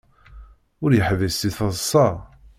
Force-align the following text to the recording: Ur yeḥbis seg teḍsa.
Ur 0.83 0.91
yeḥbis 0.93 1.35
seg 1.37 1.51
teḍsa. 1.57 2.07